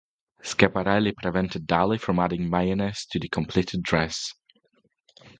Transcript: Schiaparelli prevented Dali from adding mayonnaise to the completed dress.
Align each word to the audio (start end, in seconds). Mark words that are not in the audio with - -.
Schiaparelli 0.41 1.11
prevented 1.11 1.67
Dali 1.67 1.99
from 1.99 2.17
adding 2.17 2.49
mayonnaise 2.49 3.05
to 3.11 3.19
the 3.19 3.29
completed 3.29 3.83
dress. 3.83 4.33